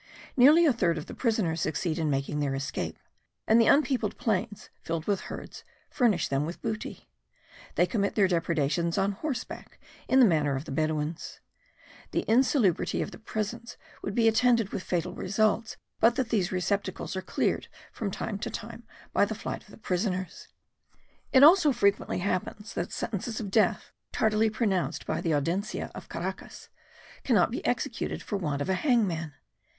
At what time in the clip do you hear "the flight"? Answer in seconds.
19.25-19.61